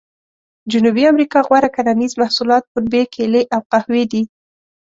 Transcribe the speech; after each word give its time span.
جنوبي 0.71 1.03
امریکا 1.11 1.39
غوره 1.47 1.69
کرنیز 1.75 2.13
محصولات 2.21 2.63
پنبې، 2.71 3.01
کېلې 3.13 3.43
او 3.55 3.59
قهوې 3.71 4.03
دي. 4.11 4.21